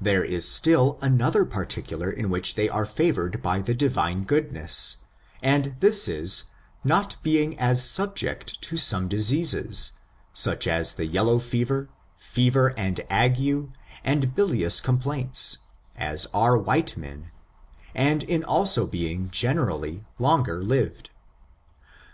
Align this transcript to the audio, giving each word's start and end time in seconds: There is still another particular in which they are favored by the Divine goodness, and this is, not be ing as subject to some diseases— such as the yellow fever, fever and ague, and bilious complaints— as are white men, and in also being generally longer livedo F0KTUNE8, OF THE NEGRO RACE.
There 0.00 0.22
is 0.24 0.48
still 0.48 1.00
another 1.02 1.44
particular 1.44 2.08
in 2.12 2.30
which 2.30 2.54
they 2.54 2.68
are 2.68 2.86
favored 2.86 3.42
by 3.42 3.58
the 3.58 3.74
Divine 3.74 4.22
goodness, 4.22 4.98
and 5.42 5.74
this 5.80 6.06
is, 6.06 6.44
not 6.84 7.16
be 7.24 7.42
ing 7.42 7.58
as 7.58 7.82
subject 7.84 8.62
to 8.62 8.76
some 8.76 9.08
diseases— 9.08 9.94
such 10.46 10.68
as 10.68 10.92
the 10.94 11.06
yellow 11.06 11.40
fever, 11.40 11.88
fever 12.16 12.72
and 12.78 13.00
ague, 13.10 13.72
and 14.04 14.32
bilious 14.32 14.80
complaints— 14.80 15.58
as 15.96 16.28
are 16.32 16.56
white 16.56 16.96
men, 16.96 17.32
and 17.96 18.22
in 18.22 18.44
also 18.44 18.86
being 18.86 19.28
generally 19.28 20.04
longer 20.20 20.62
livedo 20.62 20.66
F0KTUNE8, 20.66 20.70
OF 20.70 20.78
THE 20.78 21.00
NEGRO 21.00 21.00
RACE. 21.00 22.08